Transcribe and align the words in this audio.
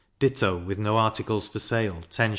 ditto, 0.19 0.57
with 0.57 0.77
no 0.79 0.97
articles 0.97 1.47
for 1.47 1.59
sale, 1.59 2.01
10s. 2.09 2.29